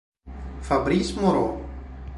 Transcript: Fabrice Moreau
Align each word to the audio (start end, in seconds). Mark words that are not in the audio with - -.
Fabrice 0.63 1.13
Moreau 1.13 1.61